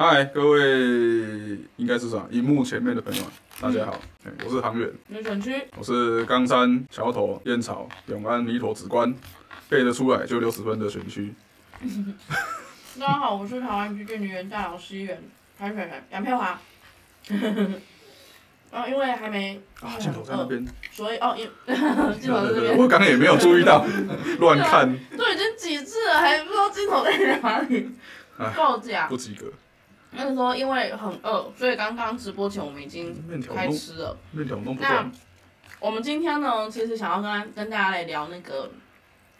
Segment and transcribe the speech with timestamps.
[0.00, 0.60] 嗨，各位
[1.76, 2.24] 应该是啥？
[2.30, 9.12] 荧幕前面的朋友们，大家好，嗯、我是航远，你选区，我是冈山桥头燕巢永安弥陀梓官，
[9.68, 11.34] 背得出来就六十分的选区。
[13.00, 15.20] 大家好，我是台湾基进女园大老师议员
[15.58, 16.56] 参选人杨佩华。
[18.70, 21.34] 然 后因为还没啊，镜头在那边，所以哦，
[22.20, 23.84] 镜头在这边，我刚刚也没有注意到，
[24.38, 27.90] 乱看，都已经几次了，还不知道镜头在哪里，
[28.56, 29.08] 报价。
[29.08, 29.46] 不及格。
[30.12, 33.14] 那个时候因为很饿，所以刚刚直播前我们已经
[33.54, 34.16] 开吃了。
[34.32, 35.10] 面条弄不那
[35.80, 38.70] 我们今天呢，其实想要跟跟大家来聊那个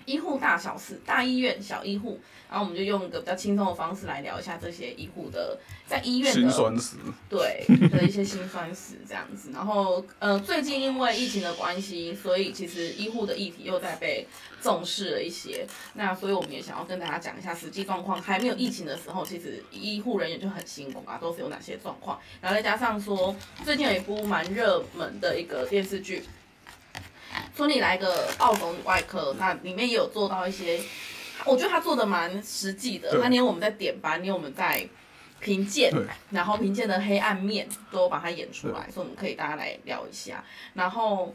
[0.08, 2.18] 医护大小事，大医院小医护。
[2.50, 6.96] 然后我们就用一个比较轻松的方式来聊一下这些医护的在医院的辛酸史，
[7.28, 9.50] 对的一些辛酸史这样子。
[9.52, 14.26] 然后呃，最近因为疫情的关系，所以其实医护的议题又在被
[14.62, 15.66] 重视了一些。
[15.92, 18.18] 那所以我们也想要跟大家讲一下实际状况。
[18.22, 22.18] 还没有疫情的时候，其实医护人员就很辛苦啊，都是有哪些状况。
[22.40, 26.24] 然后再加上说，最近有一部蛮热门的一个电视剧，
[27.56, 30.80] 说你来个澳洲外科，那里面也有做到一些。
[31.44, 34.86] 我觉得他做的蛮实际的，他连我们在点班，连我们在
[35.40, 35.90] 评鉴，
[36.30, 40.44] 然后评鉴的黑暗面都把它演出来，所以我们可以大家来聊一下。
[40.74, 41.34] 然后，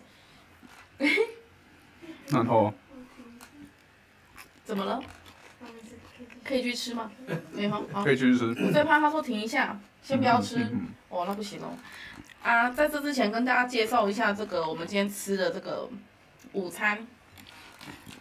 [2.28, 2.74] 然后
[4.66, 5.02] 怎么了？
[6.44, 7.10] 可以去吃吗？
[7.54, 8.46] 没有，好，可以去吃。
[8.50, 10.58] 我最怕他说停一下，先不要吃。
[11.08, 11.72] 哦，那不行哦。
[12.44, 15.90] 啊，在这之前跟大家介绍一下这个我们今天吃的这个
[16.52, 17.08] 午餐。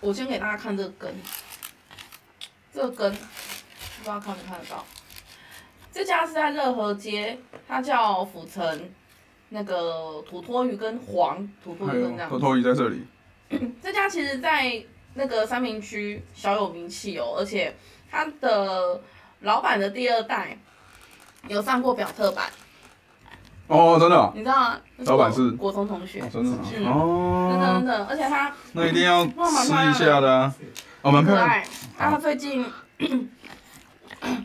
[0.01, 1.13] 我先给大家看这个根。
[2.73, 4.85] 这个根，不知道看没看得到。
[5.91, 8.91] 这家是在热河街，它叫府城
[9.49, 12.31] 那个土托鱼跟黄土托鱼跟这样。
[12.31, 13.05] 土托鱼在这里。
[13.83, 14.83] 这家其实，在
[15.15, 17.75] 那个三明区小有名气哦，而且
[18.09, 19.01] 它的
[19.41, 20.57] 老板的第二代
[21.49, 22.49] 有上过表特版。
[23.73, 24.31] 哦，真的、哦。
[24.35, 24.81] 你知道吗？
[24.99, 26.21] 老板是国中同学。
[26.21, 26.87] 哦、真的、嗯。
[26.87, 27.49] 哦。
[27.51, 28.55] 真的真的，而且他。
[28.73, 30.55] 那一定要试一下的、啊。
[31.01, 31.65] 哦，蛮可爱。
[31.97, 32.71] 啊，最近，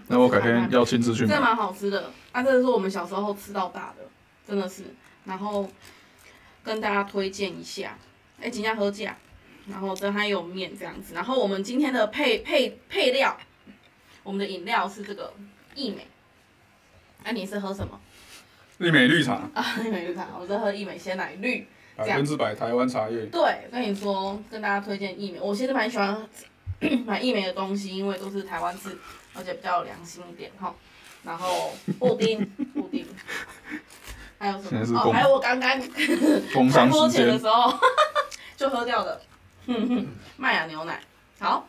[0.08, 1.36] 那我改天要亲自去买。
[1.36, 4.06] 这蛮好吃的，啊，这是我们小时候吃到大的，
[4.48, 4.96] 真的是。
[5.26, 5.70] 然后
[6.64, 7.98] 跟大家推荐一下，
[8.40, 9.18] 哎、欸，今天喝价，
[9.68, 11.14] 然后这还有面这样子。
[11.14, 13.36] 然后我们今天的配配配料，
[14.24, 15.34] 我们的饮料是这个
[15.76, 16.08] 益美。
[17.24, 18.00] 哎、啊，你是喝什么？
[18.80, 19.42] 义美绿茶。
[19.54, 21.68] 啊，一美绿茶，我在喝一美鲜奶绿。
[21.96, 23.26] 百分之百台湾茶叶。
[23.26, 25.40] 对，跟你说，跟大家推荐一美。
[25.42, 26.16] 我其实蛮喜欢
[27.08, 28.96] 买一美的东西，因为都是台湾制，
[29.34, 30.72] 而且比较良心一点哈。
[31.24, 32.46] 然后布丁，
[32.76, 33.04] 布丁，
[34.38, 35.02] 还有什么？
[35.02, 37.74] 哦，还有我刚刚 开播前的时候
[38.56, 39.20] 就喝掉的
[40.38, 41.02] 麦芽牛奶。
[41.40, 41.68] 好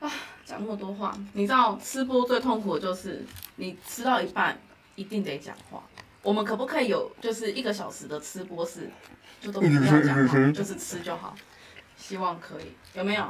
[0.00, 0.10] 啊，
[0.46, 3.22] 讲那么多话，你知道吃播最痛苦的就是
[3.56, 4.58] 你吃到一半
[4.94, 5.82] 一定得讲话。
[6.22, 8.90] 我们可不可以有就是一个小时的吃播室，
[9.40, 11.34] 就都不要讲话，就是吃就好，
[11.96, 13.22] 希望可以，有没有？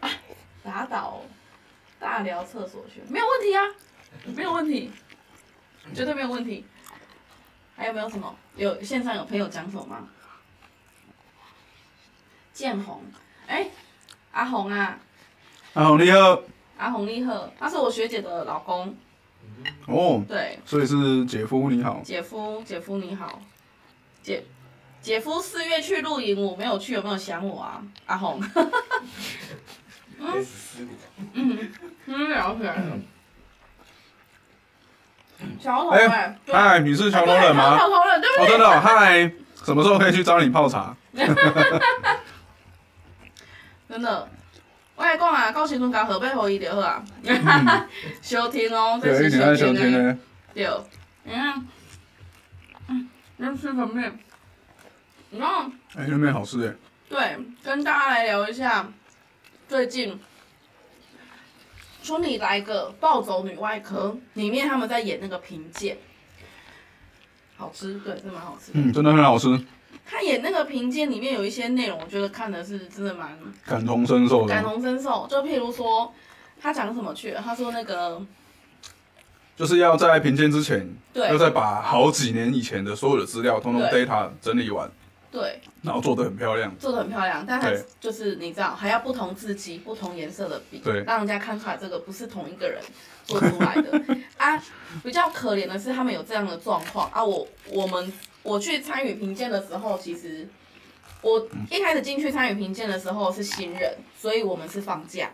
[0.00, 0.10] 啊，
[0.62, 1.22] 打倒，
[2.00, 3.62] 大聊厕所去，没有问题啊，
[4.34, 4.90] 没有问题，
[5.94, 6.64] 绝对没有问题。
[7.76, 8.34] 还有没有什么？
[8.56, 10.08] 有线上有朋友讲什么吗？
[12.52, 13.02] 建宏，
[13.46, 13.70] 哎、欸，
[14.32, 14.98] 阿宏啊，
[15.74, 16.42] 阿宏你好，
[16.78, 18.96] 阿宏你好，他是我学姐的老公。
[19.86, 23.40] 哦，对，所以是姐夫你好，姐夫姐夫你好，
[24.22, 24.44] 姐
[25.00, 27.82] 姐夫四月去露营，我没有去，有没有想我啊？
[28.06, 28.42] 阿红，
[30.18, 30.46] 嗯
[31.34, 31.72] 嗯，
[32.06, 32.98] 嗯，聊起来了，
[35.60, 37.76] 小头哎，嗨，你是桥头人吗？
[37.78, 38.46] 桥头人对不对？
[38.46, 39.30] 哦，真的，嗨，
[39.64, 40.96] 什么时候可以去找你泡茶？
[43.88, 44.28] 真的。
[44.96, 47.04] 我来讲啊，到时阵甲河北互伊就好啊，
[48.22, 50.16] 收听哦，这是收听的，
[50.54, 50.68] 对，
[51.24, 51.66] 嗯，
[52.88, 54.18] 嗯，先吃粉面，
[55.32, 56.74] 然后，哎，这面好吃哎。
[57.08, 58.88] 对，跟大家来聊一下，
[59.68, 60.18] 最近，
[62.02, 65.96] 说你来个暴走女外科，里面他们在演那个评鉴，
[67.56, 69.48] 好吃，对，真的蛮好吃，嗯，真的很好吃。
[70.06, 73.36] 他演那个评鉴里面有一些内容，我觉得看的是真的蛮
[73.66, 74.48] 感同身受的。
[74.48, 76.12] 感同身受，就譬如说，
[76.60, 77.40] 他讲什么去了？
[77.42, 78.20] 他说那个
[79.56, 84.90] 就是要在评鉴之前，对，要再把好几年以前的所有的资料，通通 data 整理完，
[85.34, 92.80] 对，然后做的很漂亮，做的很漂亮，但还就是你知道，还要不同字迹、不同颜色的笔，对，让人家看出来这个不是同一个人
[93.24, 94.00] 做出来的
[94.38, 94.62] 啊。
[95.02, 97.24] 比较可怜的是，他们有这样的状况啊。
[97.24, 98.12] 我我们。
[98.44, 100.46] 我去参与评鉴的时候，其实
[101.22, 105.30] 我一开始进去参与评鉴的时候是新人，所以我们是放假。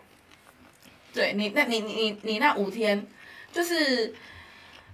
[1.12, 3.05] 对你，那你你你你那五天，
[3.52, 4.14] 就是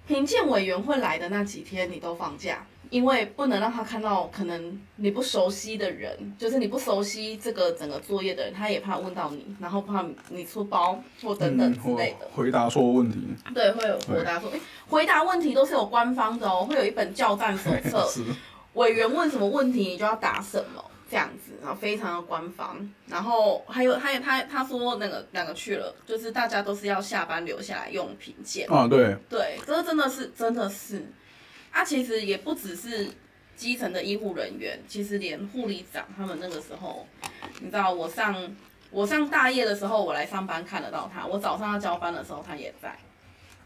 [0.07, 2.67] 评鉴委员会来的那几天，你都放假。
[2.91, 12.27] 因为不能让他看到可能你不熟悉的人，就是你不熟悉这个整个作业的人，他也怕问到你，然后怕你出包或等等之类的。
[12.27, 13.19] 嗯、回答错问题。
[13.55, 14.51] 对，会有回答错。
[14.53, 18.09] 哎，回答问题都是有官方的哦，会有一本教战手册，
[18.75, 22.77] 委员问什么问题，你就要答什么，这样子，然后非常的官方。
[23.09, 28.67] 然后还有，还有他他说那个两个去了，就是大家都是要下班留下来用品鉴。
[28.71, 29.17] 啊，对。
[29.29, 31.05] 对，这真的是，真的是。
[31.77, 33.07] 他、啊、其实也不只是
[33.55, 37.07] 基层的医护人员，其实连护理长他们那个时候，
[37.61, 38.35] 你知道，我上
[38.91, 42.97] 我上大夜的时候，我来上班看得到他，我早上要交班的时候他也在，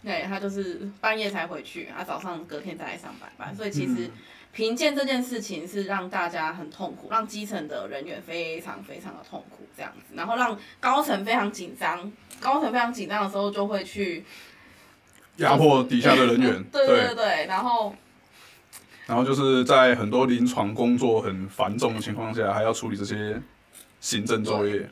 [0.03, 4.11] 对，他就是半夜才回去，他早上隔天再来上班班，所以其实
[4.53, 14.25] 评鉴这件事情是让大家很痛苦，让基层的人员非常非常的痛苦这样子，然后让高层非常紧张，高层非常紧张的时候就会去。
[15.41, 17.95] 压迫底下的人员， 对对对，对，然后，
[19.07, 23.41] 然后就是在很多临床工作很繁重的情况下，还要处理这些
[24.01, 24.89] 行政作业，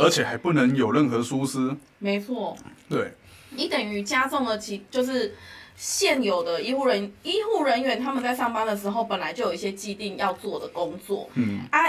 [0.00, 1.74] 而且还不能有任何疏失。
[1.98, 2.56] 没错，
[2.88, 3.12] 对，
[3.50, 5.34] 你等于加重了其就是
[5.76, 11.80] 现有的医护人医护人员他们在上班的时候本来就有一些既定要做的工作，嗯，啊，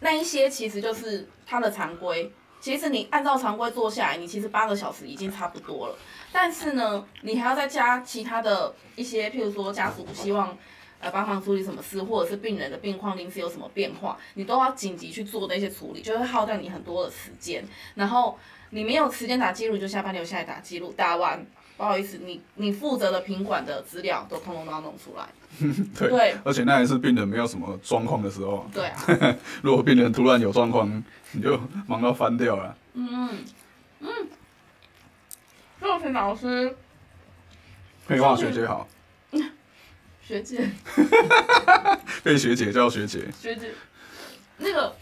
[0.00, 2.30] 那一些其实就是他的常规。
[2.60, 5.94] 其实你按照常规做下来，你其实八个小时已经差不多了。
[6.32, 10.56] 但是呢，你还要再加其他的一些，譬如说家属希望
[11.00, 17.64] 呃帮忙处理什么事，或者是病人的病况临时有什么变化，你都要紧急去做那些处理，就会耗掉你很多的时间。
[17.94, 18.38] 然后
[18.70, 21.44] 你没有时间打记录，就下班留下来打记录，打完
[21.76, 25.26] 不好意思，你你负责的品管的资料都通通都要弄出来。
[25.98, 28.64] 对， 对，而且那还是病人没有什么状况的时候。
[28.72, 32.76] 对啊， 如果病人突然有状况，你就忙到翻掉了。
[32.94, 33.28] 嗯嗯，
[36.12, 36.76] 老师，
[38.06, 38.88] 废话学姐好。
[40.22, 40.70] 学姐，
[42.22, 43.26] 被学姐叫学姐。
[43.32, 43.72] 学姐，
[44.58, 44.94] 那个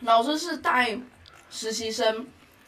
[0.00, 0.98] 老师是带
[1.50, 2.26] 实习生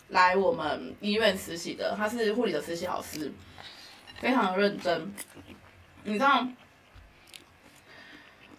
[0.09, 3.33] 来我们医院实习的，他是护理的实习老师，
[4.21, 5.15] 非常的认真。
[6.03, 6.47] 你知道？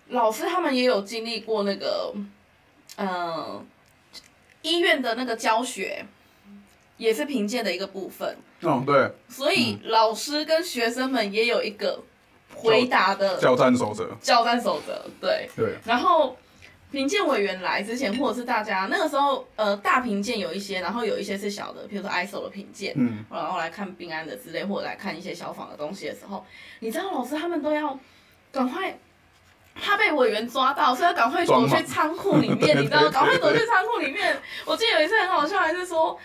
[0.07, 2.13] 老师他们也有经历过那个，
[2.97, 3.65] 嗯、呃，
[4.63, 6.05] 医院的那个教学，
[6.97, 8.37] 也是评鉴的一个部分。
[8.61, 9.11] 哦，对。
[9.29, 12.01] 所以老师跟学生们也有一个
[12.53, 14.09] 回答的交战守则。
[14.21, 15.49] 交战守则，对。
[15.55, 15.75] 对。
[15.85, 16.37] 然后
[16.91, 26.45] 评鉴委员来之前，或者是大家那个时候，呃，大评鉴有一些，然后有一些是小的，比如说 ISO 的评鉴，嗯，然后来看病安的之类，或者来看一些消防的东西的时候，
[26.79, 27.99] 你知道老师他们都要
[28.51, 28.97] 赶快。
[29.77, 33.09] 他被委员抓到，所以要赶快躲去仓库里面， 你知道？
[33.09, 34.33] 赶快躲去仓库里面。
[34.63, 36.17] 我记得有一次很好笑，还是说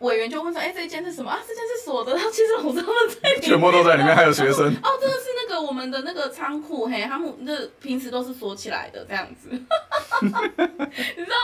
[0.00, 1.38] 委员就问说：“哎、欸，这一间是什么啊？
[1.46, 4.66] 这间是锁的。”然后其实老师他们在里面，全部都在里面，还有学生。
[4.66, 9.48] 哦，这个是那个我们的那个仓库，嘿，他们那平时都是锁起来的这样子。
[10.20, 11.36] 你知道，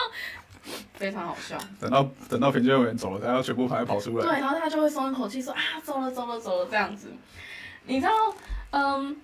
[0.95, 1.57] 非常好笑。
[1.81, 4.25] 等到等到评鉴委员走了，他要全部还跑出来。
[4.25, 7.09] 对，然后他就会松一口气说：“啊，走了，走了，走了。”这样子。
[7.87, 8.13] 你知道，
[8.71, 9.17] 嗯。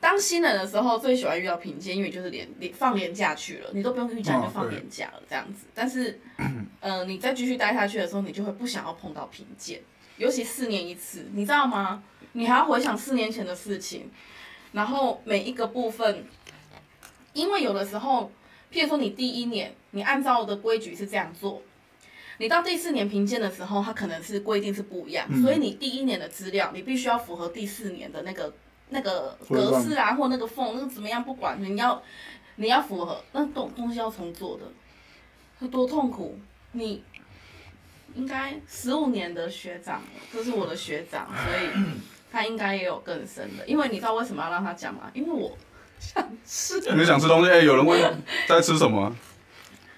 [0.00, 5.66] 当新人的时候，最喜欢遇到评鉴，因为就是连连放年假去了，你都不用预假，你就放年假了这样子。
[5.74, 9.82] 但是，嗯、 呃，你再继续待下去的时候，你就会不想要碰到评鉴，
[10.16, 12.02] 尤其四年一次，你知道吗？
[12.32, 14.10] 你还要回想四年前的事情，
[14.72, 16.24] 然后每一个部分，
[17.34, 18.32] 因为有的时候，
[18.72, 21.60] 譬如说你第一年你按照的规矩是这样做，
[22.38, 28.54] 你到第四年评鉴的时候，它可能是规定是不一样，嗯、所以你第一年的资料你必须要符合第四年的那个。
[28.90, 31.24] 那个格式啊，或那个缝，那个怎么样？
[31.24, 32.02] 不管你要，
[32.56, 34.64] 你要符合，那东东西要重做的，
[35.60, 36.38] 有多痛苦？
[36.72, 37.02] 你
[38.14, 41.70] 应该十五年的学长，这是我的学长， 所以
[42.30, 43.66] 他应该也有更深的。
[43.66, 45.10] 因为你知道为什么要让他讲吗？
[45.14, 45.56] 因为我
[45.98, 46.80] 想吃。
[46.94, 47.50] 你想吃东西？
[47.50, 49.14] 哎、欸，有人问在吃什么？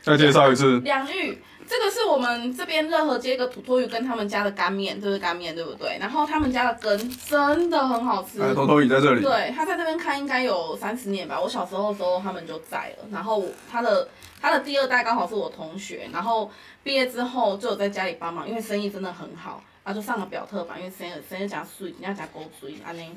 [0.03, 0.81] 再介绍一次。
[0.81, 1.39] 两玉。
[1.73, 5.97] 这个是我们这边热河街一个土托鱼跟他们家的干面，这是干面对不对？
[5.99, 8.43] 然后他们家的羹真的很好吃。
[8.43, 9.23] 哎，土托鱼在这里。
[9.23, 11.41] 对，他在这边开应该有三十年吧。
[11.41, 13.09] 我小时候的时候他们就在了。
[13.11, 14.07] 然后他的
[14.39, 16.51] 他的第二代刚好是我同学，然后
[16.83, 23.17] 毕业之后就有在家里帮忙，因为生意真的很好，然后就上了表特吧，因为生意生意加水，人家加狗水，安尼。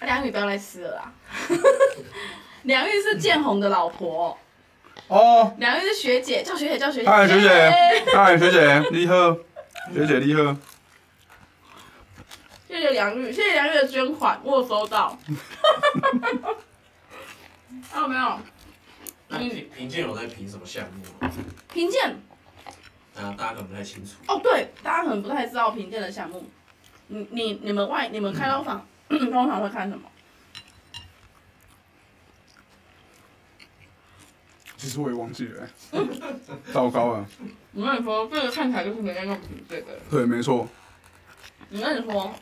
[0.00, 1.12] 梁玉不要来吃了啦。
[2.64, 4.36] 梁玉是建宏的老婆。
[5.08, 7.08] 哦，两位是学姐，叫学姐叫学姐。
[7.08, 7.48] 嗨，学姐，
[8.14, 9.34] 嗨，学姐，你好，
[9.92, 10.54] 学姐你好。
[12.68, 15.18] 谢谢梁玉，谢谢梁玉的捐款，我有收到。
[17.90, 18.38] 还有没有？
[19.28, 21.32] 那评评鉴有在评什么项目吗？
[21.72, 22.14] 评鉴。
[23.16, 24.12] 啊，大家可能不太清楚。
[24.26, 26.44] 哦，对，大家可能不太知道评鉴的项目。
[27.06, 30.02] 你你你们外你们开刀房、嗯、 通常会看什么？
[34.78, 36.06] 其实我也忘记了、欸，
[36.72, 37.26] 糟糕啊！
[37.74, 39.98] 我跟你说，这个看起来就是没在用凭这个。
[40.08, 40.68] 对，没错。
[41.70, 42.32] 我跟你说，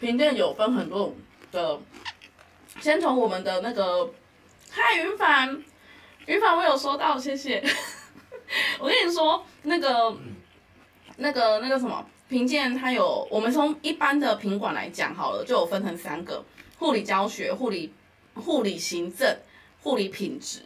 [0.00, 1.14] 评鉴有分很多
[1.52, 1.78] 的，
[2.80, 4.12] 先从我们的那个，
[4.68, 5.62] 嗨，云凡，
[6.26, 7.62] 云凡，我有收到，谢谢。
[8.80, 10.16] 我跟你说，那个，
[11.18, 16.44] 那个，那个什么评鉴，它有，我们从一般的品管来讲好了，就有分成三个：
[16.78, 17.94] 护理教学、护理、
[18.34, 19.38] 护理行政、
[19.82, 20.62] 护理品质。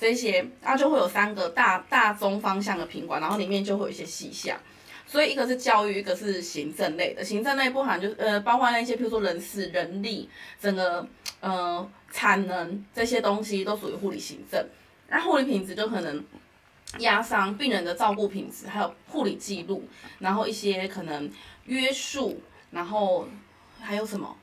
[0.00, 4.58] 这些，它就会有三个大大中方向的品管，然后里面就会有一些细项。
[5.06, 7.22] 所以一个是教育，一个是行政类的。
[7.22, 10.26] 行政类不含就是呃，包括那些，譬如说人事、人力，
[10.58, 11.06] 整个
[11.40, 14.64] 呃产能这些东西都属于护理行政。
[15.08, 16.24] 那护理品质就可能
[17.00, 19.86] 压伤病人的照顾品质，还有护理记录，
[20.20, 21.30] 然后一些可能
[21.66, 22.40] 约束，
[22.70, 23.28] 然后
[23.80, 24.34] 还有什么？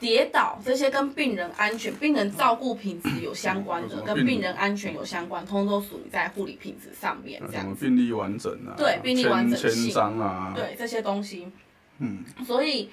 [0.00, 7.42] 跌倒这些跟病人安全、病人照顾品质有相关的，跟病人安全有相关，通通都属于在护理品质上面。
[7.50, 7.74] 这样。
[7.74, 8.74] 病历完整啊。
[8.76, 9.92] 对，病历完整性。
[10.20, 10.52] 啊。
[10.54, 11.50] 对这些东西。
[11.98, 12.24] 嗯。
[12.46, 12.90] 所以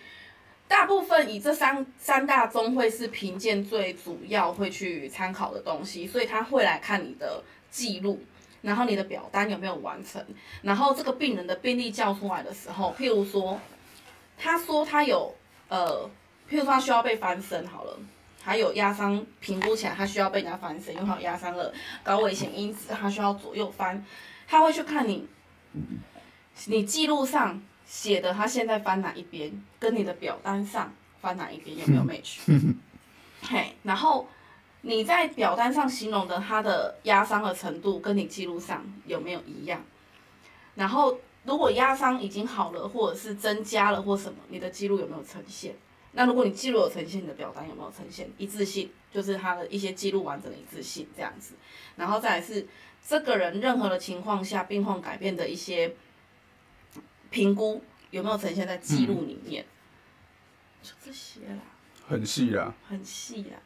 [0.67, 8.23] 大部分以这三三大宗会是评鉴最主要会去参考的东西，所以他会来看你的记录，
[8.63, 10.19] 然后你的表单有没有完成，
[10.63, 13.59] 然后这个病人的病历叫出来的时候，譬如说，
[14.39, 15.35] 他说他有
[15.69, 16.09] 呃。
[16.49, 17.97] 譬如说他需要被翻身好了，
[18.43, 21.73] 还有压伤评估起来他需要被人家翻身，因为他有压伤了
[22.03, 24.05] 高危险因子，他需要左右翻，
[24.47, 25.27] 他会去看你，
[26.65, 32.37] 你记录上写的他现在翻哪一边，跟你的表单上翻哪一边有没有 match？
[33.41, 34.27] 嘿，然后
[34.81, 39.83] 你在表单上形容的他的压伤的程度跟你记录上有没有一样？
[40.75, 45.75] 然后如果压伤已经好了，或者是增加了或什么，你的记录有没有呈现？
[46.15, 48.89] 那如果你记录有呈现，你的表单有没有呈现一致性？
[49.13, 51.53] 就是他的一些记录完整的一致性这样子，
[51.95, 52.67] 然后再来是
[53.07, 55.95] 这个人任何的情况下病况改变的一些
[57.29, 57.81] 评估
[58.11, 59.65] 有没有呈现在记录里面？
[60.81, 61.59] 就这些啦。
[62.07, 62.73] 很细呀。
[62.89, 63.57] 很细呀。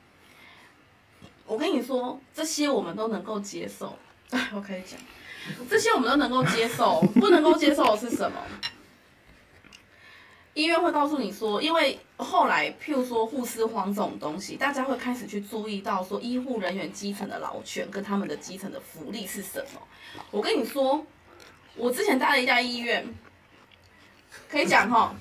[1.46, 3.98] 我跟你说，这些我们都能够接受。
[4.29, 5.00] 哎， 我可以讲，
[5.68, 8.39] 这些我们都能够接受，不能够接受的是什么？
[10.60, 19.82] 医院会告诉你说，因为后来譬如说护士荒这种东西，大家会开始去注意到说，医护人员基层的劳权跟他们的基层的福利是什么。
[20.32, 21.06] 我跟你说，
[21.78, 23.08] 我之前待了一家医院，
[24.51, 25.16] 可以讲哈。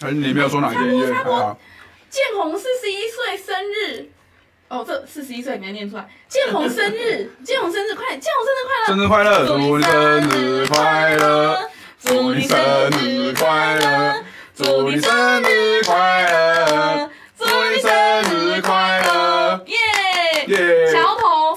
[0.00, 1.06] 哎，你没有说哪家医院？
[2.10, 4.10] 建宏四十一岁生日，
[4.66, 6.08] 哦，这四十一岁你要念出来。
[6.26, 12.58] 建宏生日， 建宏生日快，建宏生日快乐，生日快乐，祝你生日快乐，祝你生
[12.90, 14.24] 日快乐。
[14.58, 17.08] 祝你生日快乐！
[17.38, 19.64] 祝你生日快乐！
[19.66, 19.76] 耶
[20.48, 20.92] 耶！
[20.92, 21.56] 桥头，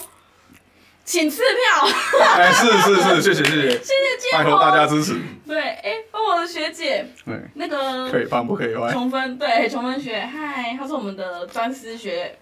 [1.03, 1.89] 请赐票。
[2.35, 3.71] 哎，是是是，谢谢谢谢。
[3.71, 5.19] 谢谢拜托大家支持。
[5.47, 7.03] 对，哎，帮我的学姐。
[7.25, 7.41] 对。
[7.55, 8.07] 那个。
[8.11, 8.93] 可以帮不可以换？
[8.93, 12.37] 琼芬，对，琼芬学，嗨，她是我们的专师学。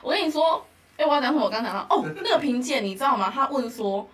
[0.00, 0.64] 我跟你说，
[0.96, 1.44] 哎，我要讲什么？
[1.44, 3.28] 我刚讲到，哦，那个评鉴你知道吗？
[3.34, 4.08] 他问说，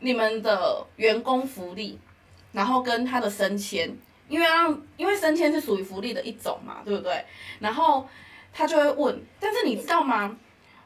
[0.00, 2.00] 你们的员工福利，
[2.50, 3.96] 然后跟他的升迁。
[4.28, 7.24] 因为让，因为升迁是属于福利的一种嘛，对不对？
[7.60, 8.06] 然后
[8.52, 10.36] 他就会问，但是你知道吗？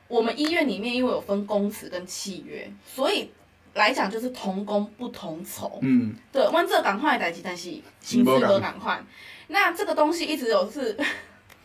[0.09, 3.31] 我们医院里面因为有分公职跟契约，所以
[3.75, 5.79] 来讲就是同工不同酬。
[5.83, 7.71] 嗯，对，问这赶快来，但是
[8.01, 9.03] 薪资都赶快。
[9.49, 10.97] 那这个东西一直有是，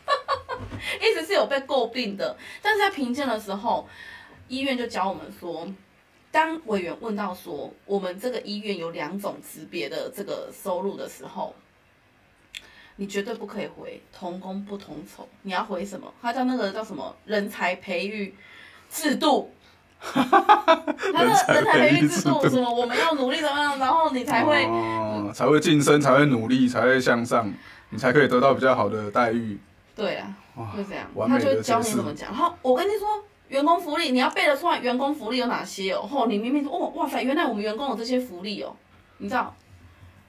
[1.00, 2.36] 一直是有被诟病的。
[2.62, 3.86] 但是在评鉴的时候，
[4.48, 5.66] 医院就教我们说。
[6.30, 11.54] 当委员问到说，我们这个医院有两种级别的这个收入的时候，
[13.00, 16.12] 你绝对不可以回同工不同酬，你要回什么？
[16.20, 18.34] 他叫那个叫什么人才培育
[18.90, 19.52] 制度，
[20.00, 22.68] 他的人才培育制度什么？
[22.68, 27.50] 我们要努力怎么样，然后你才会、哦、才会晋升，才会努力，才会向上，
[27.90, 29.58] 你才可以得到比较好的待遇。
[29.94, 30.36] 对啊，
[30.76, 32.30] 就这样，他就教你怎么讲。
[32.30, 33.06] 然后我跟你说。
[33.48, 34.78] 员工福利，你要背得出来。
[34.78, 36.02] 员工福利有哪些哦？
[36.02, 38.76] 吼，你明明说，哦，哇塞，原来我们员工有这些福利哦。
[39.16, 39.56] 你知道？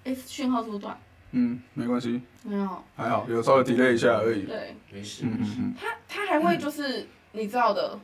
[0.05, 0.97] 哎，讯号是不是断？
[1.31, 2.21] 嗯，没关系。
[2.43, 2.83] 没有。
[2.95, 4.43] 还好，有稍微 delay 一下而已。
[4.43, 5.23] 对，没事。
[5.25, 5.73] 嗯嗯嗯。
[5.79, 7.99] 他他还会就是你知道的，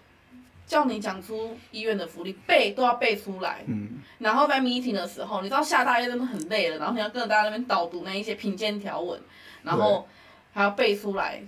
[0.67, 3.63] 叫你讲出医院的福利，背都要背出来。
[3.67, 3.99] 嗯。
[4.19, 9.19] 然后在 meeting 的时候，你知道下大夜真的很累了，然后你要跟着大家那边导读那一些评鉴条文，
[9.63, 10.07] 然后
[10.53, 11.41] 还要背出来。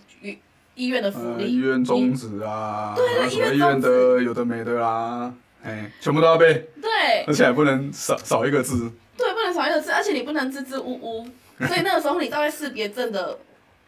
[0.75, 6.53] 医院的福利，呃、医院宗旨啊，对对，什么医院的有的没的啦，哎，全部都要背。
[6.79, 8.91] 对，而且还不能少少一个字。
[9.17, 11.27] 对，不能少一个字，而且你不能支支吾吾。
[11.59, 13.37] 所以那个时候你照在识别证的，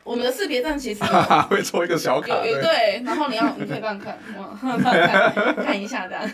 [0.03, 1.03] 我们的识别证其实
[1.49, 6.31] 会做一个小卡，有有对，然后你要你可以这样看，哇，看看一下这样，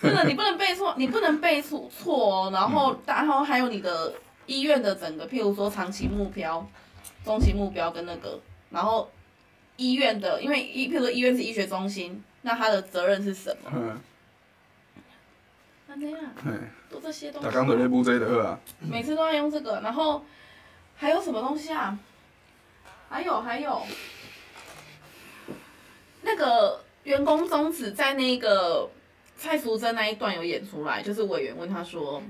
[0.00, 4.14] 真的你不能背错，你不能背错错哦，然后然后还有你的
[4.46, 6.66] 医院的整个，譬如说长期目标、
[7.24, 8.40] 中期目标跟那个，
[8.70, 9.10] 然后
[9.76, 13.70] 医院的，因为医譬如说医院是医学中心，那它的责任是什么？
[13.74, 14.00] 嗯，
[15.88, 16.20] 那这样，
[16.90, 17.46] 都这些东西。
[17.46, 20.24] 打钢的内部这的啊，每次都要用这个，然后
[20.96, 21.98] 还有什么东西啊？
[23.10, 23.82] 还有还有，
[26.22, 28.90] 那个员工宗旨在那个
[29.36, 32.20] 蔡淑珍那一段有演出来，就是委员问他说：“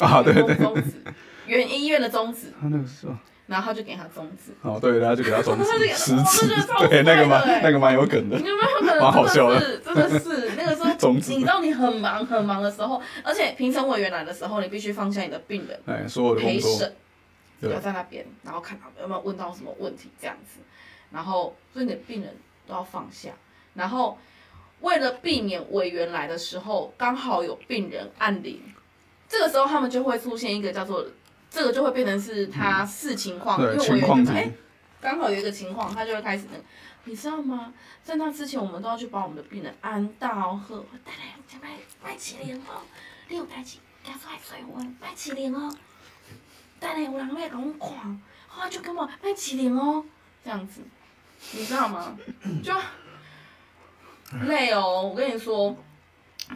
[0.00, 1.02] 啊，对对宗旨，
[1.46, 3.18] 原医院的宗旨。”他那个是吧？
[3.46, 4.52] 然后他就给他宗旨。
[4.60, 5.64] 哦，对，然后就给他宗旨。
[5.94, 6.46] 实质，
[6.88, 9.00] 对，那个蛮那个蛮有梗的，有没有可能？
[9.00, 16.90] 蛮好笑的，真的是那个时候， 你知道你很忙很忙的时候，而且评审委员来的时候，你必须放下你的病人，哎，所有的工作。
[17.60, 20.60] 要在那边，然后看他有没有问到什么问题，这样子，
[21.10, 22.36] 然后所以你的病人
[22.66, 23.30] 都要放下，
[23.74, 24.18] 然后
[24.80, 28.60] 为了避免委员来的时候刚好有病人按铃，
[29.28, 31.06] 这个时候他们就会出现一个叫做，
[31.50, 34.52] 这个就会变成是他视情况，嗯、因为委员就哎
[35.00, 36.64] 刚好有一个情况，他就会开始那个，
[37.04, 37.72] 你知道吗？
[38.02, 41.70] 在那之前我们都要去把我们的病人安到好，带来前排
[42.02, 42.82] 麦起莲哦，
[43.28, 45.70] 你有带起带出来水温麦起莲哦。
[46.78, 50.04] 带来有人会给我看，后来就跟我卖起灵哦，
[50.44, 50.80] 这样子，
[51.52, 52.16] 你知道吗？
[52.62, 52.72] 就
[54.46, 55.02] 累哦。
[55.02, 55.76] 我跟你说，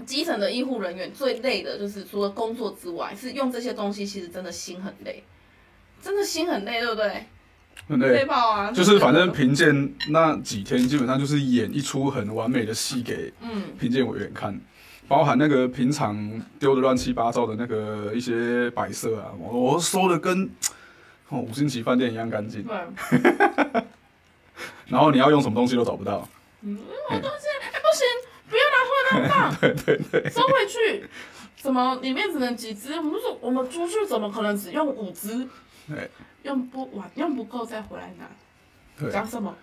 [0.05, 5.25] 基层的医护人员最累的就是除了工作之外，是用这些东西，其实真的心很累，
[6.03, 7.27] 真的心很累，对不对？
[7.89, 8.09] 很累。
[8.09, 8.71] 累爆啊！
[8.71, 13.33] 就是反正评鉴那几天，基本上就是演一出很完美的戏给
[13.79, 14.61] 评鉴委员看。
[15.11, 20.49] 包含那个平常丢的乱七八糟的那个一些摆设啊，我收的跟
[21.31, 22.63] 哦五星级饭店一样干净。
[22.63, 23.83] 对。
[24.87, 26.29] 然后你要用什么东西都找不到。
[26.61, 27.47] 嗯，东西？
[27.61, 28.07] 哎、欸，不行，
[28.49, 29.57] 不要拿回来放。
[29.57, 30.31] 对对对。
[30.31, 31.05] 收回去。
[31.57, 32.95] 怎么里面只能几只？
[32.95, 35.45] 我们说我们出去怎么可能只用五只？
[35.89, 36.09] 对。
[36.45, 38.27] 用不完，用不够再回来拿。
[38.97, 39.11] 对。
[39.11, 39.57] 讲什么？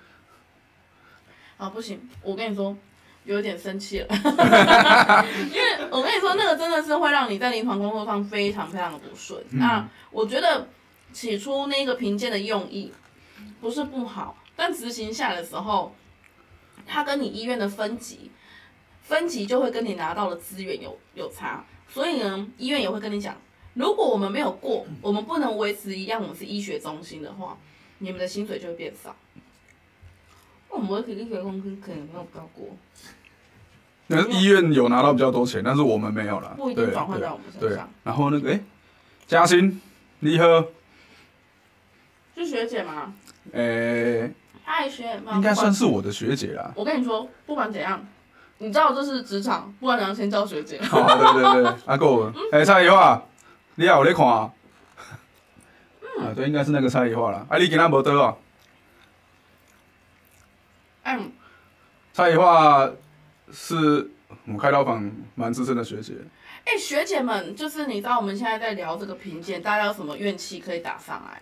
[1.56, 2.76] 啊，不行，我跟你说。
[3.28, 4.08] 有点生气了，
[5.54, 9.40] 因为我跟你说，那个真的是会让你在临床工作上非常非常的不顺。
[9.52, 10.68] 嗯、那我觉得
[11.12, 12.92] 起初那个评鉴的用意
[13.60, 15.94] 不是不好，但执行下的时候，
[16.86, 18.32] 它跟你医院的分级
[19.04, 23.36] 分级就会跟你拿到的资源有有差，所以呢，医院也会跟你讲，
[23.74, 27.58] 如果我们没有过，我们不能维持一样，我们是医学中心的话，
[27.98, 29.14] 你们的薪水就会变少。
[30.70, 32.68] 我们体力学公司可能没有高过。
[34.08, 36.54] 那医院有拿到比较多钱，但是我们没有了。
[36.56, 37.90] 不一定转换在我们身上。
[38.04, 38.60] 然后那个，哎，
[39.26, 39.82] 嘉欣，
[40.20, 40.46] 你好。
[42.36, 43.14] 是学姐吗？
[43.52, 44.32] 诶。
[44.64, 45.20] 嗨，学姐。
[45.34, 46.72] 应该算是我的学姐啦。
[46.76, 48.06] 我跟你说，不管怎样，
[48.60, 50.80] 你知道这是职场，不管怎样先叫学姐。
[50.84, 52.32] 好，对对对，阿哥。
[52.52, 53.22] 哎，蔡宜华，
[53.76, 54.54] 你也有在看啊？
[56.20, 57.46] 啊，对，应该是那个蔡宜华啦。
[57.50, 58.38] 啊，你今仔无倒啊？
[61.04, 61.32] 嗯。
[62.18, 62.92] 蔡宜桦。
[63.54, 66.16] 是我们开刀房蛮资深的学姐。
[66.66, 71.40] 哎、欸，学姐们，就是你知道我们现在在聊这个评鉴，大家有什么怨气可以打上来？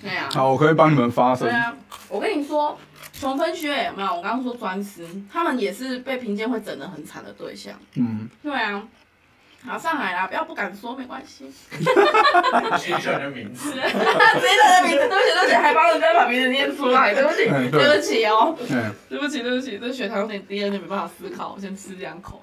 [0.00, 0.26] 对啊。
[0.32, 1.46] 好，我可以帮你们发声。
[1.46, 1.76] 对啊，
[2.08, 2.76] 我跟你说，
[3.12, 4.08] 穷分学有没有？
[4.08, 7.78] 我刚刚说专师，他们也是被评鉴会整得很惨的对象。
[7.96, 8.26] 嗯。
[8.42, 8.82] 对啊。
[9.66, 11.50] 好，上来啦，不要不敢说，没关系。
[12.78, 13.72] 写出来的名字。
[13.72, 18.56] 写出来的名字，对不起，对不起，还帮人家把名字念出来，对不起，对不起哦。
[19.08, 22.42] 对不起，对不起，这血糖有点低，有点没办法思考，我先吃两口。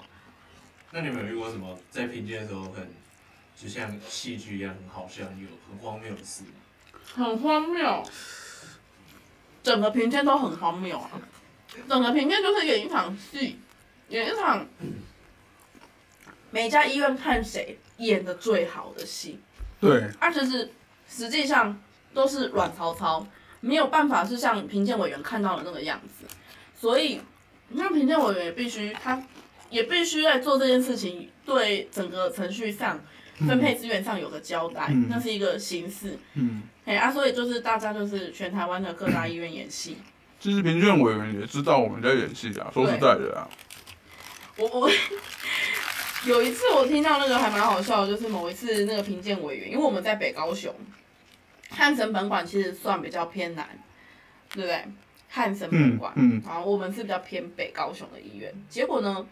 [0.92, 2.88] 那你们有遇过什么在评鉴的时候很，
[3.60, 6.50] 就像戏剧一样很好笑，有很荒谬的事吗？
[7.14, 8.02] 很荒谬。
[9.62, 11.10] 整个评鉴都很荒谬啊！
[11.88, 13.58] 整个评鉴就是演一场戏，
[14.08, 14.64] 演一场。
[16.50, 19.38] 每家医院看谁演的最好的戏，
[19.80, 20.70] 对，而且是
[21.06, 21.78] 实际上
[22.14, 23.26] 都是软曹操，
[23.60, 26.24] 没有办法是像评鉴委员看到的那个样子，
[26.74, 27.20] 所以
[27.68, 29.22] 那评鉴委员也必须他
[29.68, 32.98] 也必须在做这件事情，对整个程序上
[33.46, 39.98] 分配资源上有个交代，嗯、那是一个形式，嗯，哎啊，所以就是大家就是全台湾的各大医院演戏，
[40.40, 43.46] 其实评鉴委员也知道我们在演戏啊，说实在的啊，
[44.56, 44.90] 我我。
[46.26, 50.74] 有一次我听到那个还蛮好笑的，就是某一次那个评鉴委员，因为我们在北高雄，
[51.70, 53.66] 汉神本馆其实算比较偏南，
[54.50, 54.84] 对不对？
[55.28, 58.52] 汉神本馆，嗯，然后我们是比较偏北高雄的医院。
[58.68, 59.26] 结果呢，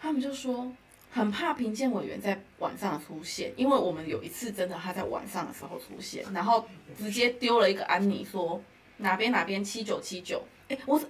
[0.00, 0.72] 他们就说
[1.10, 6.66] 很怕评鉴委员在晚上出现，因为我们有一次真的他在晚上的时候出现，然后
[6.98, 8.60] 直接丢了一个安妮说
[8.96, 11.00] 哪边哪边七九七九，哎，我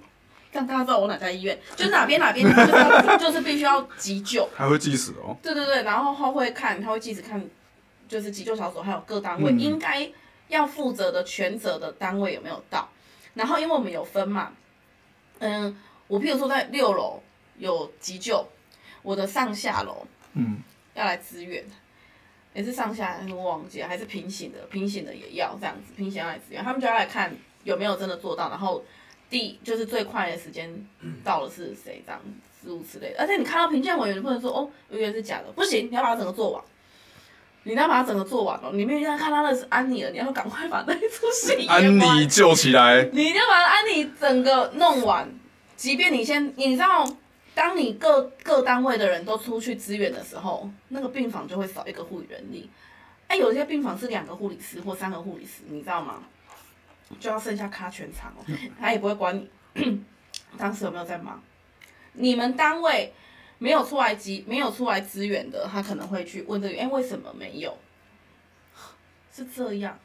[0.52, 5.36] 让大家知道我哪家医院， 就是哪边哪边就是 就是必须要急救，还会计时哦。
[5.42, 7.44] 对对对，然后他会看，他会计时看，
[8.08, 10.08] 就是急救小组还有各单位、嗯、应该
[10.48, 12.88] 要负责的全责的单位有没有到，
[13.34, 14.52] 然后因为我们有分嘛，
[15.40, 17.22] 嗯，我譬如说在六楼
[17.58, 18.46] 有急救。
[19.04, 20.62] 我的上下楼，嗯，
[20.94, 21.64] 要来支援，
[22.54, 28.84] 也是上下，我忘记了，还是平行的，平行的也要这样子，平行要来支援，他们就要来看有没有真的做到，然后
[29.32, 30.70] 第就是最快的时间
[31.24, 33.16] 到了是谁这样子，诸如此类的。
[33.18, 36.62] 而且你看到评鉴委员，你不能说哦，有点是假的，不行，你要把它整个做完，
[37.64, 38.70] 你要把它整个做完哦。
[38.74, 45.28] 你没有看到那是安妮了，你要赶快把那一出戏安妮救起来，你一定要把安妮整个弄完，
[45.74, 47.08] 即便你先，你知道。
[47.54, 52.70] 当你各各单位的人都出去支援的时候，那个病房就会少一个护理人力。
[53.26, 56.22] 哎，有些病房是两个护理师或三个护理师，你知道吗？
[57.20, 58.44] 就要剩下卡全场哦，
[58.80, 59.42] 他也不会管
[59.74, 60.00] 你
[60.58, 61.40] 当时有没有在忙。
[62.14, 63.12] 你们单位
[63.58, 67.76] 没有出来支没有出来支援的，他可能会去问这个，哎，为什么没有？
[69.34, 69.98] 是这样，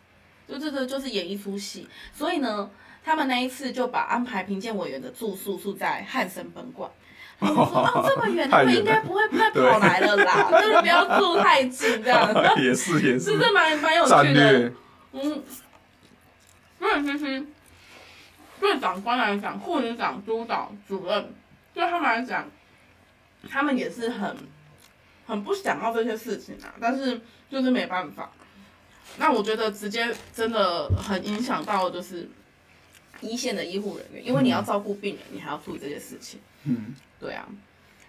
[0.47, 1.87] 就这个就是演一出戏。
[2.13, 2.69] 所以呢，
[3.03, 6.89] 他们那一次就把安排评鉴委员的住宿住在汉森本馆。
[7.39, 12.33] 我说哦，这么远，他们应该不会再跑来了啦，就是不要住太近这样。
[12.57, 14.71] 也是也是，是不是蛮蛮有趣的？
[15.11, 15.43] 嗯，
[16.79, 17.45] 所以其实
[18.59, 21.33] 对长官来讲，护理长、督导、主任，
[21.73, 22.49] 对他们来讲，
[23.49, 24.35] 他们也是很
[25.25, 28.31] 很不想要这些事情啊，但是就是没办法。
[29.17, 32.29] 那我觉得直接真的很影响到就是
[33.21, 36.39] 一线的医护人员，因为你要照顾病人，你还要处理这些事情。
[36.63, 36.95] 嗯。
[37.19, 37.47] 对啊，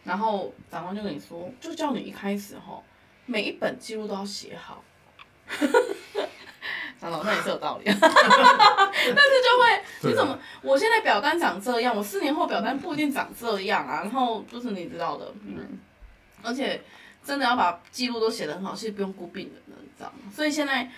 [0.04, 2.84] 然后长官就跟你说，就叫你一开始吼，
[3.24, 4.84] 每一本记录都要写好。
[7.00, 10.38] 长老，那也是有道理， 但是就会你怎么？
[10.62, 14.00] 我现在表单长这样，我四年后表单不一定长这样啊。
[14.02, 15.78] 然后就是你知道的，嗯，
[16.42, 16.80] 而且
[17.24, 20.32] 真的要把记录都写得很好，其实不用顾病人的，你知道吗？
[20.34, 20.90] 所以现在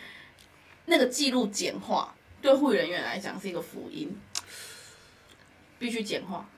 [0.87, 4.17] 那个记录简化，对护理人员来讲是一个福音，
[5.79, 6.49] 必须简化。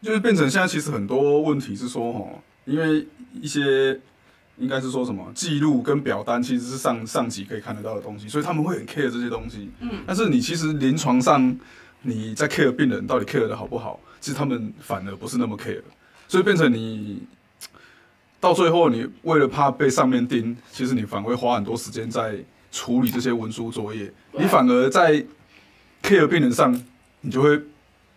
[0.00, 2.28] 就是变成现在其实很多问题是说哈，
[2.66, 3.06] 因为
[3.40, 3.98] 一些
[4.56, 9.70] 应该是说什么记录跟表单其实是上上级可以看得到的东西，所以他们会很 care 这些东西。
[9.80, 11.56] 嗯，但是你其实临床上
[12.02, 15.82] 你在 care 病人到底 care 的好不好，其实他们反而不是那么 care，
[16.28, 17.22] 所以变成你
[18.38, 22.36] 到最后你为了怕被上面盯，其实你反而会花很多时间在
[22.70, 25.24] 处理这些文书作业，你反而在
[26.02, 26.72] care 病人上，
[27.22, 27.60] 你就会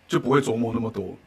[0.08, 1.18] 就不会琢磨那么多。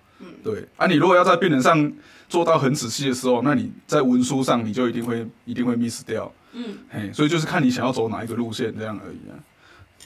[0.43, 1.93] 对啊，你如果要在病人上
[2.29, 6.33] 做到很仔细的时候，那你在文书上你就一定会一定会 miss 掉。
[6.53, 9.39] 嗯，嘿，所以就是看你想要走哪一个路线这样而已啊。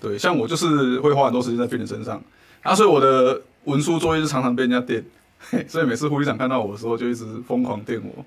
[0.01, 2.23] 对，像我就是会花很多时间在病人身上，
[2.63, 5.03] 啊，所以我的文书作业是常常被人家电，
[5.51, 8.25] 嘿，所以每次护理长看到我的时候就一直疯狂电我。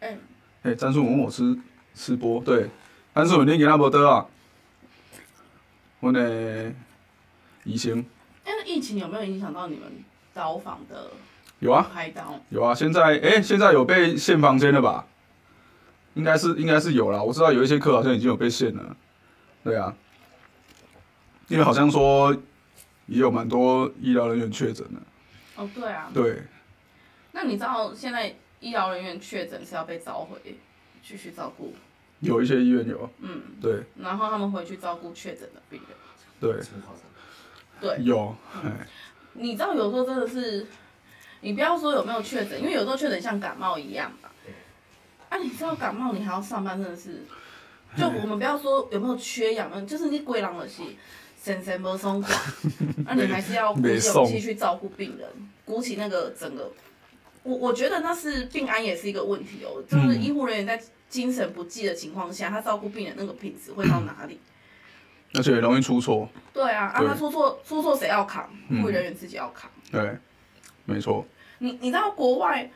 [0.00, 0.16] 哎，
[0.62, 1.56] 哎，詹叔问我吃
[1.94, 2.68] 吃播，对，
[3.14, 4.26] 詹叔你给他不得啊？
[6.00, 6.72] 我呢，
[7.64, 8.04] 医生。
[8.44, 9.84] 哎，那疫情有没有影响到你们？
[10.34, 11.10] 刀房的
[11.60, 15.06] 有啊，开刀有啊，现在哎、欸，现在有被限房间了吧？
[16.14, 18.96] 应该是应该是有啦，我知道有一些课好像已经有被限了，
[19.62, 19.94] 对啊，
[21.48, 22.32] 因为好像说
[23.06, 25.00] 也有蛮多医疗人员确诊的。
[25.56, 26.10] 哦，对啊。
[26.12, 26.42] 对。
[27.32, 30.38] 那你知道现在医疗人员确诊是要被召回
[31.02, 31.74] 继续照顾？
[32.20, 33.08] 有一些医院有。
[33.20, 33.42] 嗯。
[33.60, 33.82] 对。
[34.00, 35.96] 然后他们回去照顾确诊的病人。
[36.40, 36.62] 对。
[37.80, 38.04] 对。
[38.04, 38.34] 有。
[38.62, 38.72] 嗯
[39.34, 40.66] 你知道有时候真的是，
[41.40, 44.30] 你不要说有没有确诊，因为有时候确诊像感冒一样嘛。
[45.28, 47.24] 啊，你知道感冒你还要上班，真的是，
[47.96, 50.82] 就我们不要说有没有缺氧，就是你鬼狼的是
[51.42, 52.40] 神神不松垮，
[53.04, 55.28] 那你还是要鼓起勇气去照顾病人，
[55.64, 56.70] 鼓起那个整个，
[57.42, 64.38] 我我觉得那是病安也是一个问题哦，就是医护人员在精神不济的情况下，他照顾病人那个品质会到哪里？
[65.34, 66.28] 而且容易出错。
[66.52, 68.48] 对啊，啊，他出错，出错谁要扛？
[68.80, 69.68] 护理人员自己要扛。
[69.90, 70.18] 嗯、对，
[70.84, 71.26] 没错。
[71.58, 72.70] 你你知道国外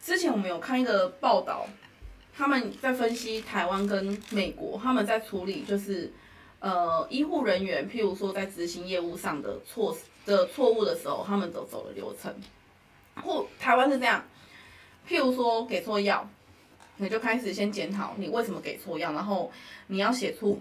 [0.00, 1.66] 之前我们有看一个报道，
[2.36, 6.12] 他们在分析台湾跟美国，他们在处理就是
[6.60, 12.32] 呃医护人员，譬如说在执行业务上的错的错误的时候，他们走走了流程。
[13.22, 14.22] 或台湾是这样，
[15.08, 16.28] 譬如说给错药，
[16.98, 19.50] 你就开始先检讨你为什么给错药，然后
[19.88, 20.60] 你要写出。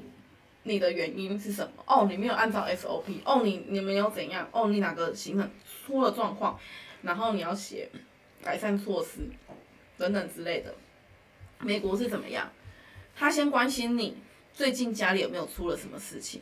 [0.65, 1.83] 你的原因是什么？
[1.87, 3.21] 哦，你没有按照 SOP。
[3.23, 4.47] 哦，你你没有怎样？
[4.51, 6.59] 哦，你哪个行程出了状况？
[7.01, 7.89] 然后你要写
[8.43, 9.29] 改善措施。
[9.97, 10.75] 等等之类的。
[11.61, 12.51] 美国是怎么样？
[13.15, 14.17] 他先关心你
[14.53, 16.41] 最近家里有没有出了什么事情，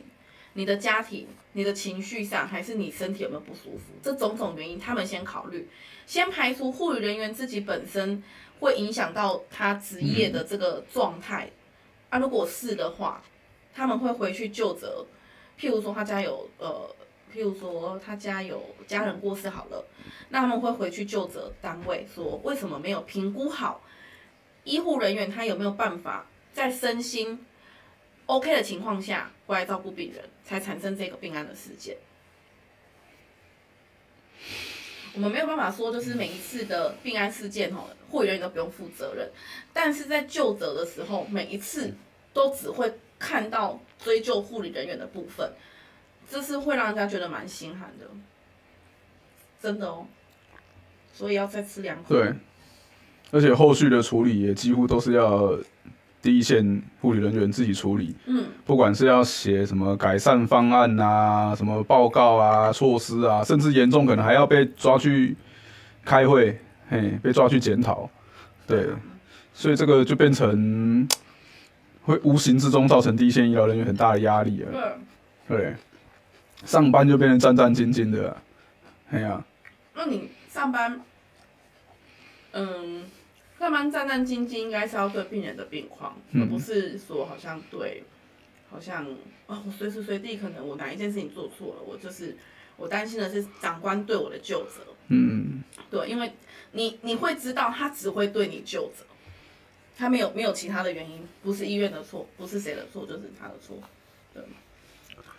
[0.54, 5.68] 你的家庭、你的情绪上，还是你身体有没有不舒服，这种种原因他们先考虑，
[6.04, 8.20] 先排除护理人员自己本身
[8.58, 11.48] 会影响到他职业的这个状态。
[12.10, 13.22] 啊，如果是的话，
[13.74, 15.04] 他们会回去就责。
[15.58, 16.90] 譬如说他家有呃，
[17.32, 19.84] 譬如说他家有家人过世好了，
[20.30, 23.80] 那他们会回去就责单位说，为什么没有评估好
[24.64, 27.46] 医护人员他有没有办法在身心
[28.26, 31.96] OK 的情况下过来照顾病人，才产生这个病案的事件。
[35.14, 39.30] 我们没有办法说，就是每一次的病案事件吼，护理人员都不用负责任，
[39.72, 41.94] 但是在就责的时候，每一次
[42.32, 42.92] 都只会。
[43.18, 45.50] 看到追究护理人员的部分，
[46.28, 48.06] 这是会让人家觉得蛮心寒的，
[49.62, 50.06] 真的哦。
[51.12, 52.08] 所以要再吃两口。
[52.08, 52.34] 对，
[53.30, 55.56] 而且后续的处理也几乎都是要
[56.20, 58.14] 第一线护理人员自己处理。
[58.26, 65.36] 嗯，不管是要写什么改善方案啊，什么报告啊、措施啊，甚至严重可能还要被抓去
[66.04, 66.58] 开会，
[66.90, 68.10] 嘿，被抓去检讨。
[68.66, 68.88] 对，
[69.52, 71.08] 所以这个就变成。
[72.04, 74.68] 会无形之中造成第一线医疗人员很大的压力啊！
[75.48, 75.74] 对，对，
[76.64, 78.36] 上班就变成战战兢兢的，
[79.10, 79.42] 哎呀。
[79.94, 81.00] 那你上班，
[82.52, 83.04] 嗯，
[83.58, 88.02] 上班战战兢兢，应该是要对病人的病况，嗯、而不是说好像对，
[88.70, 89.06] 好像
[89.46, 92.36] 哦，我随时随地可能我哪一件事情做错了，我就是
[92.76, 94.82] 我担心的是长官对我的究责。
[95.08, 96.32] 嗯，对，因为
[96.72, 99.04] 你你会知道他只会对你究责。
[99.96, 103.76] 他没有没有其他的原因，不是医院的错，不是谁的错，就是他的错，
[104.32, 104.42] 对，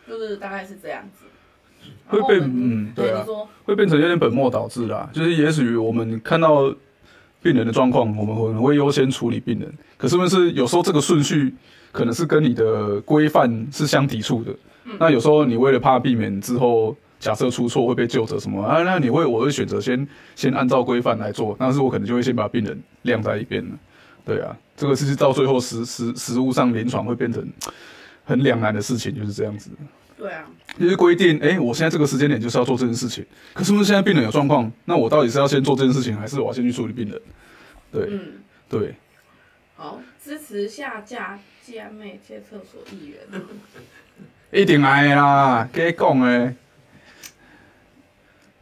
[0.08, 1.26] 就是大概是这样子。
[2.08, 3.24] 会被，嗯，对啊，
[3.64, 5.08] 会变成有点本末倒置啦。
[5.14, 6.74] 就是也许我们看到
[7.44, 11.54] 病人的状况，我们可能会优先处理病人，可是不是有时候这个顺序
[11.92, 14.52] 可能是跟你的规范是相抵触的。
[14.86, 23.78] 嗯、那有时候你为了怕避免之后假设出错会被救责什么啊，那你会我会选择先先按照规范来做，但是我可能就会先把病人晾在一边了。
[24.26, 27.48] 对啊，这个是到最后实实实物上临床会变成
[28.26, 29.70] 很两难的事情，就是这样子。
[30.18, 30.46] 对啊，
[30.80, 37.22] 就是规定，哎，我现在这个时间点就是要做这件事情，可是不是现在病人有状况，那我到底是要先做这件事情，还是我要先去处理病人？
[37.92, 38.34] 对，嗯，
[38.70, 38.96] 对。
[39.76, 43.20] 好，支持下架姐妹借厕所议员。
[44.52, 46.56] 一定爱啦，给讲诶。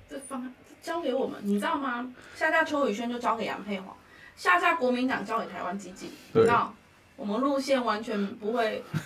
[0.09, 2.11] 这方交给我们，你知道吗？
[2.35, 3.95] 下架邱宇轩就交给杨佩华。
[4.35, 6.73] 下下国民党交给台湾基金，你知道，
[7.15, 8.83] 我们路线完全不会，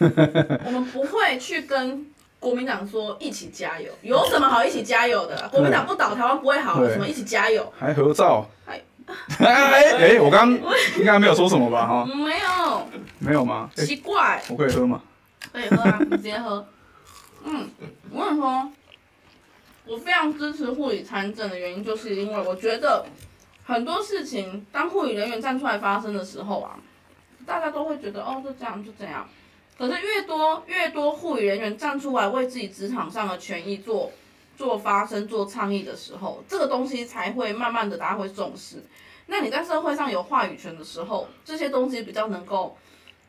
[0.66, 2.06] 我们不会去跟
[2.40, 5.48] 国民党说一起加油，有什么好一起加油的？
[5.50, 7.72] 国民党不倒，台湾不会好，什么一起加油？
[7.78, 8.48] 还合照？
[8.66, 8.82] 还
[9.40, 9.84] 哎
[10.16, 10.52] 哎，我刚
[10.98, 11.88] 应该没有说什么吧？
[11.88, 12.88] 哈，没有，
[13.20, 13.70] 没有吗？
[13.76, 15.02] 奇怪，我可以喝吗？
[15.54, 16.66] 可以喝啊， 你直接喝。
[17.46, 17.70] 嗯，
[18.12, 18.72] 我跟你说，
[19.86, 23.06] 我非常支持护理参政的原因，就是因为我觉得。
[23.68, 26.80] 很多事情，当护理人员站出来发声的时候啊，
[27.46, 29.28] 大家都会觉得哦，就这样，就这样。
[29.78, 34.10] 可是越多越多护理人员站出来为自己职场上的权益做
[34.58, 38.82] 做发声、做倡议的时候，这个东西才会慢慢的大家会重视。
[39.26, 42.78] 那你在社会上有话语权的时候，这些东西比较能够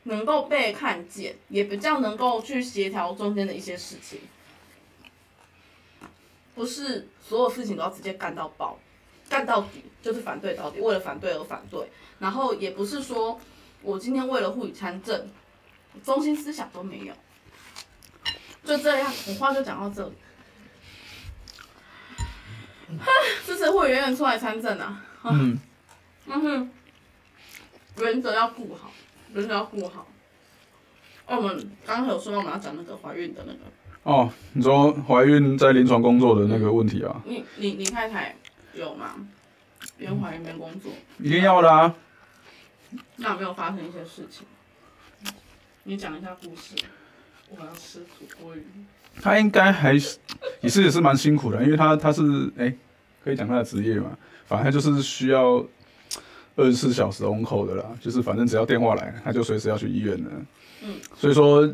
[0.05, 4.21] 能够被看见，也比较能够去协调中间的一些事情，
[6.55, 8.79] 不是所有事情都要直接干到爆。
[9.29, 13.39] 干到底就是反对到底，为了反对而反对，然后也不是说
[13.83, 15.27] 我今天为了护理参政，
[16.03, 17.15] 中心思想都没有，
[18.65, 20.13] 就这样，我话就讲到这里。
[22.99, 23.07] 哈，
[23.45, 25.05] 支持护理人员出来参政啊！
[25.25, 25.59] 嗯，
[26.27, 26.71] 嗯哼，
[27.99, 28.91] 原则要顾好，
[29.35, 30.07] 原则要顾好。
[31.27, 33.59] 哦，我们刚刚有说到我们要讲那个怀孕的那个。
[34.05, 37.21] 哦，你说怀孕在临床工作的那个问题啊？
[37.27, 38.35] 你你你太太。
[38.79, 39.15] 有吗？
[39.97, 41.95] 边怀孕边工作，一定要的啊。
[43.17, 44.47] 那有没有发生一些事情？
[45.85, 46.75] 你讲一下故事。
[47.51, 48.65] 我要吃土锅鱼。
[49.23, 50.19] 他应该还是
[50.61, 52.23] 也是也是蛮辛苦的，因为他他是
[52.57, 52.79] 哎、欸，
[53.23, 55.65] 可以讲他的职业嘛，反正就是需要
[56.57, 60.31] 二十四小时 on call 的啦，就是反正只要电话来，他就随时要去医院的。
[60.83, 60.95] 嗯。
[61.17, 61.73] 所以说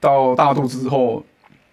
[0.00, 1.24] 到大肚之后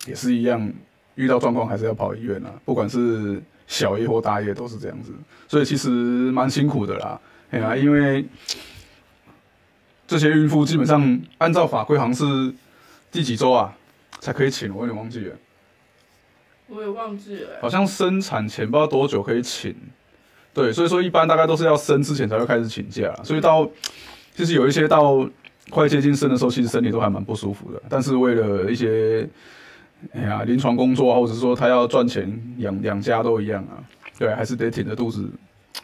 [0.05, 0.71] 也是一样，
[1.15, 3.41] 遇到状况还是要跑医院啊，不管是。
[3.67, 5.12] 小夜或大夜都是这样子，
[5.47, 7.19] 所以其实蛮辛苦的啦。
[7.52, 8.26] 哎呀，因为
[10.08, 12.54] 这些孕妇基本上按照法规，好像是
[13.12, 13.73] 第几周啊
[14.19, 15.36] 才可以请，我有点忘记了。
[16.67, 17.49] 我也忘记了。
[17.62, 19.76] 好像生产前不知道多久可以请，
[20.54, 23.69] 对，所以说一般大概都是要生之前才会开始请假，所以到
[24.36, 25.28] 其实有一些到
[25.69, 27.82] 快接近生的时候，其实身体都还蛮不舒服的。
[27.88, 29.28] 但是为了一些
[30.11, 33.83] 哎呀临床工作啊，或者说他要赚钱养两家都一样啊，
[34.19, 35.31] 对，还是得挺着肚子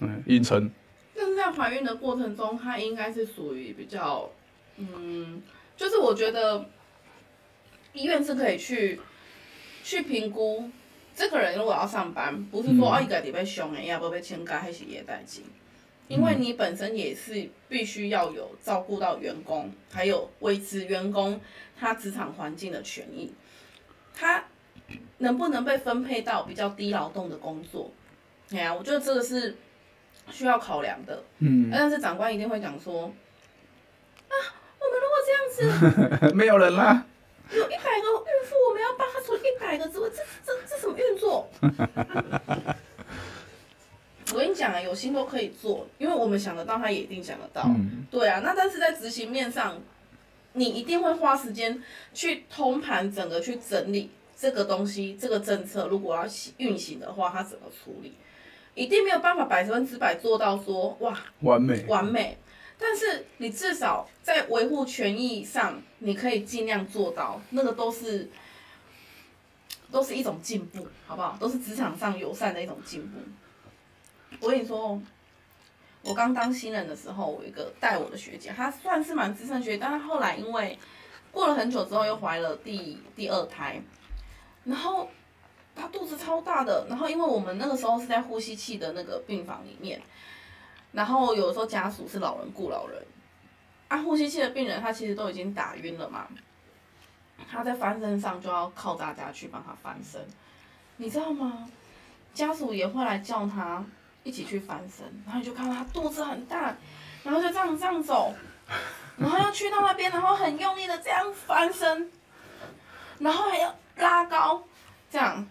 [0.02, 0.70] 嗯硬撑。
[1.16, 4.30] 但是在怀孕的过程中，他应该是属于比较
[4.78, 5.42] 嗯，
[5.78, 6.66] 就是我觉得
[7.94, 9.00] 医院是可以去
[9.84, 10.70] 去评估。
[11.16, 15.44] 这个人如果要上班，不是说哦，一个礼拜凶哎，要不被请假还是也带劲，
[16.08, 21.42] 因为你本身也是必须要有照顾到员工，还有维持员工
[21.78, 23.34] 他职场环境的权益，
[24.16, 24.44] 他
[25.20, 27.92] 能不能被分配到比较低劳动的工作？
[28.52, 29.56] 哎呀，我觉得这个是
[30.32, 31.24] 需要考量的。
[31.40, 33.04] 嗯，但是长官一定会讲说，
[34.28, 34.36] 啊，
[34.80, 35.42] 我们如果这样
[36.30, 37.06] 子， 没有人啦。
[37.52, 41.50] 有一百个孕妇，我们要帮他出一百个职位，这这这什么运作？
[44.32, 47.64] 我跟你讲啊，有心都可以做，因为我们想得到，他也一定想得到。
[47.66, 49.82] 嗯、对啊，那但是在执行面上，
[50.60, 51.82] 你一定会花时间
[52.14, 56.26] 去通盘整个去整理这个东西，这个政策如果要
[56.58, 58.14] 运行的话，它怎么处理？
[58.76, 62.38] 一定没有办法百分之百做到说哇完美完美。
[62.78, 68.30] 但是你至少在维护权益上，你可以尽量做到，那个都是
[69.90, 71.38] 都是一种进步，好不好？
[71.40, 73.18] 都是职场上友善的一种进步。
[74.42, 75.02] 我跟你说，
[76.02, 80.78] 我刚当新人的时候，我一个带我的学姐，她算是蛮资深学姐，但是后来因为
[81.32, 83.82] 过了很久之后又怀了第第二胎，
[84.64, 85.10] 然后
[85.76, 90.02] 她肚子超大的，然后因为我们那个时候是在呼吸器的那个病房里面。
[90.92, 93.06] 然后有的时候家属是老人顾老人，
[93.90, 96.28] 啊，呼吸器的病人他其实都已经打晕了嘛，
[97.48, 100.20] 他在翻身上就要靠大家去帮他翻身，
[100.98, 101.70] 你知道吗？
[102.34, 103.86] 家属也会来叫他
[104.24, 106.76] 一起去翻身，然后你就看到他肚子很大，
[107.24, 108.34] 然后就这样这样走，
[109.18, 112.12] 然后要去到那边，然后很用力的这样翻身，
[113.20, 114.64] 然后还要拉高，
[115.10, 115.48] 这样，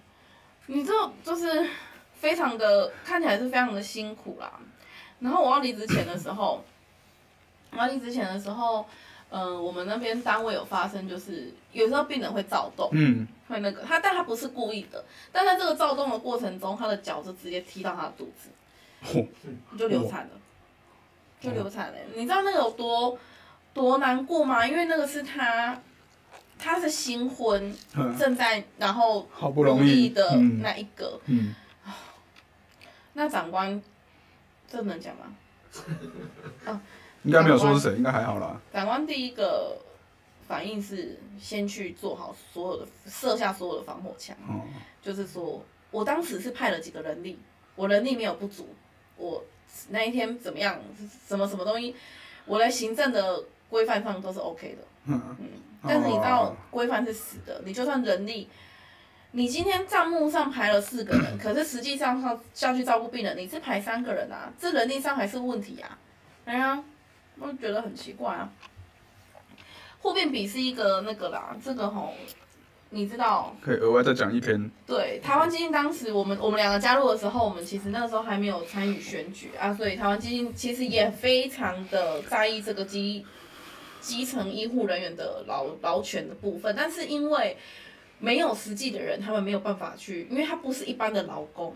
[0.66, 0.92] 你这
[1.24, 1.68] 就是
[2.14, 4.50] 非常的看起来是非常的辛苦啦。
[5.20, 6.64] 然后我要离职前的时候，
[7.72, 8.86] 我要离职前的时候，
[9.30, 18.48] 嗯、呃，我们那边单位有发生，就是有时候病人会躁动，嗯，会那个他，但他不是故意的，但在这个躁动的过程中，他的脚就直接踢到他的肚子，
[19.78, 20.30] 就流产了，
[21.40, 21.94] 就流产了。
[22.14, 23.18] 你知道那个有多
[23.72, 24.66] 多难过吗？
[24.66, 25.80] 因为那个是他，
[26.58, 27.74] 他是新婚，
[28.18, 31.54] 正在然后好不容易的那一个，嗯，
[33.14, 33.82] 那长官。
[34.70, 35.34] 这能讲吗？
[36.66, 36.78] 啊，
[37.24, 38.60] 应该没有说是谁，应该还好啦。
[38.70, 39.78] 长官第一个
[40.46, 44.60] 反应是先去做好所有的设下所有的防火墙，哦、
[45.00, 47.38] 就是说我当时是派了几个人力，
[47.76, 48.68] 我人力没有不足，
[49.18, 49.44] 我
[49.90, 50.80] 那一天怎么样，
[51.28, 51.94] 什么什么东西，
[52.46, 55.46] 我在行政的规范上都是 OK 的，嗯，嗯，
[55.82, 58.48] 但是你知道规范是死的，你就算人力。
[59.32, 65.98] 你今天账目上排了四个人，可是实际上上下去照顾病人，你是排三个人啊，这人力上还是问题啊？
[66.46, 66.82] 哎呀，
[67.38, 68.50] 我觉得很奇怪啊。
[70.00, 72.14] 护病比是一个那个啦，这个吼，
[72.90, 73.54] 你知道？
[73.60, 74.70] 可以额外再讲一篇。
[74.86, 83.24] 对，台湾基金当时我们我们两个加入的时候，我们其实那个时候还没有参与选举啊，所以台湾基金其实也非常的在意这个基
[84.00, 87.56] 基层医护人员的劳劳权的部分，但是因为。
[88.20, 91.72] 没有实际的人，他们没有办法去，因为他不是一般的劳工，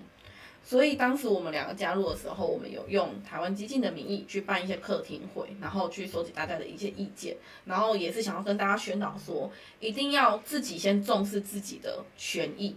[0.64, 12.76] 所以当时我们两个加入的时候，我们有用台湾基金的名义去办一些客厅会，然后去收集大家的一些意见，然后也是想要跟大家宣导说，一定要自己先重视自己的权益，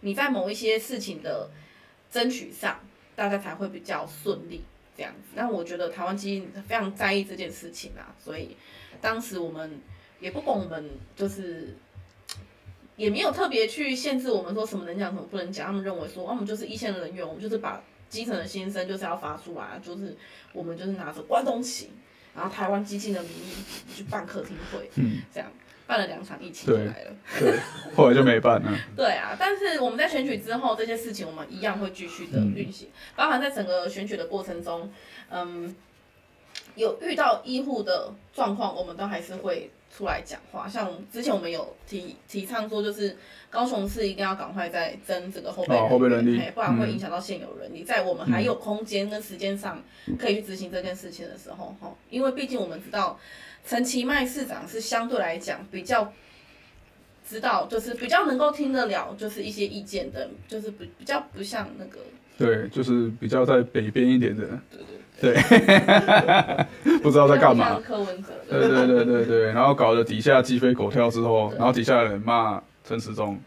[0.00, 1.48] 你在某一些事情的
[2.10, 2.80] 争取上，
[3.14, 4.62] 大家才会比较顺利
[4.96, 5.28] 这样子。
[5.34, 8.56] 那我觉得台湾基金非常在意这件事情啊，所以
[9.00, 9.80] 当时我们
[10.20, 11.76] 也不管我们就是。
[13.00, 20.14] 也没有特别去限制我们说什么能讲什么不能讲，他们认为说，我们就是一线的人员，我们就是把基层的心声就是要发出来，就是
[20.52, 21.88] 我们就是拿着关东旗，
[22.36, 23.54] 然后台湾激进的名义
[23.96, 25.50] 去办客厅会，嗯，这样
[25.86, 27.58] 办了两场，疫情就来了，对，
[27.96, 28.70] 后来就没办了。
[28.94, 34.92] 对啊，但是我们在选举之后，这些事情我们一样会继续的运行，嗯、包含在整个选举的过程中，
[35.30, 35.74] 嗯，
[36.74, 39.70] 有遇到医护的状况，我们都还是会。
[39.94, 43.16] 出来讲话，像之前我们有提提倡说，就是
[43.50, 47.82] 高雄市一定要赶快再增这个后备后备人力，不然会影响到现有人力。
[47.82, 49.82] 嗯、在我们还有空间跟时间上
[50.18, 53.18] 可以去执行这件事情的时候，哈，因为毕竟我们知道
[53.66, 56.12] 陈其迈市长是相对来讲比较
[57.28, 61.98] 知道，就是比较能够听得了，就是一些意见的，就是比比较不像那个
[62.38, 64.46] 对，就是比较在北边一点的。
[64.70, 65.34] 对对对，
[67.02, 67.78] 不知道在干嘛。
[67.84, 68.28] 柯文哲。
[68.48, 73.38] 对对对对对，然后搞得底下鸡飞狗跳之后，然后底下的人骂陈时中，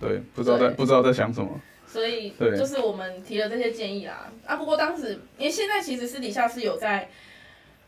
[0.00, 1.48] 对，不知道在不知道在想什么。
[1.86, 4.30] 所以，对，就是我们提了这些建议啦。
[4.44, 7.08] 啊，不过当时因为现在其实私底下是有在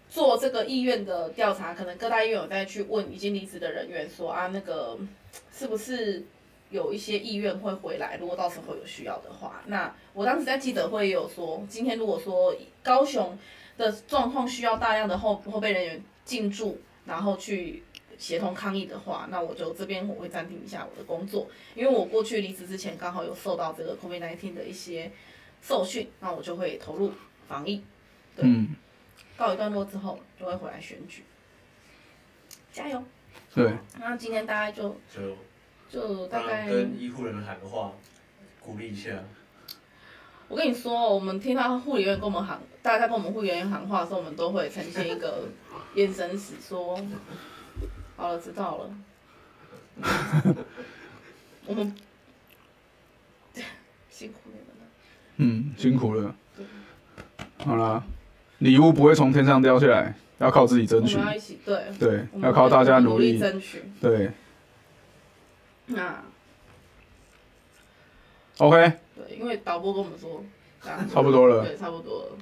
[0.09, 4.97] 做这个意愿的调查，可能各大医院有在去问已经离职的人员说啊，那个
[5.53, 6.23] 是不是？
[6.75, 12.53] 有一些意愿会回来，如果到时候有需要的话，那我当时在记者会也有说，今天如果说
[12.83, 13.39] 高雄
[13.79, 17.85] 的状况需要大量的后后备人员进驻，然后去
[18.19, 21.47] 协同抗疫的话，那我就这边我会暂停一下我的工作，
[21.77, 25.13] 因为我过去离职之前刚好有受到这个 COVID-19 的一些
[25.63, 27.13] 受训，那我就会投入
[27.47, 27.85] 防疫。
[28.35, 28.75] 对，嗯，
[29.37, 31.23] 告一段落之后就会回来选举，
[32.73, 33.01] 加油。
[33.55, 34.89] 对，那今天大家就。
[35.15, 35.21] 就
[35.95, 37.93] 就大概跟医护人员喊个话，
[38.59, 39.11] 鼓励一下。
[40.49, 45.45] 我跟你说，我们听到护理员跟我们喊，大家在跟我们护理员喊话的时候，我们都会呈现一个
[45.95, 47.01] 眼神死，说
[48.17, 48.91] 好了，知道了。
[51.65, 51.95] 我们
[54.11, 54.85] 辛苦你们了。
[55.37, 56.35] 嗯，辛苦了。
[57.59, 58.03] 好啦，
[58.59, 61.19] 礼物不会从天上掉下来，要靠自己争取。
[61.19, 61.85] 我们要一起对。
[62.01, 63.85] 对，要靠大家努力争取。
[64.01, 64.33] 对。
[65.87, 66.23] 那
[68.59, 68.93] ，OK。
[69.15, 70.43] 对，因为导播跟我们说，
[70.83, 71.65] 差不多了。
[71.65, 72.39] 对，差不多了。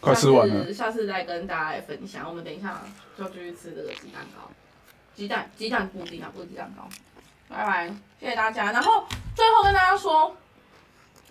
[0.00, 0.72] 快吃完了。
[0.72, 2.28] 下次再跟大家来分享。
[2.28, 2.82] 我们等一下
[3.16, 4.50] 就继续吃这个鸡蛋糕，
[5.14, 6.88] 鸡蛋鸡蛋布丁啊，不是鸡蛋糕。
[7.48, 8.72] 拜拜，谢谢大家。
[8.72, 9.06] 然后
[9.36, 10.36] 最后跟大家说，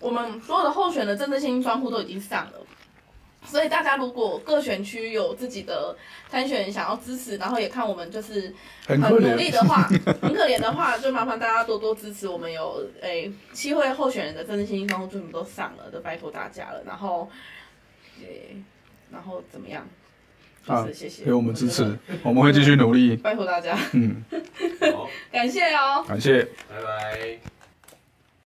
[0.00, 2.52] 我们所有的候选的政治信箱专户都已经上了。
[3.44, 5.96] 所以大家如果各选区有自己的
[6.28, 8.52] 参选人想要支持，然后也看我们就是
[8.86, 9.82] 很努力的话，
[10.22, 12.26] 很可怜的话，就麻烦大家多多支持。
[12.28, 16.82] 我们有诶七位候选人的政治信息方全部都上了，都拜托大家了。
[16.86, 17.28] 然后，
[18.20, 18.56] 诶，
[19.10, 19.86] 然后怎么样？
[20.64, 21.82] 就是谢谢，给我们支持，
[22.22, 23.16] 我们会继续努力。
[23.16, 24.22] 拜托大家，嗯，
[24.94, 27.61] 好， 感谢哦，感谢，拜拜。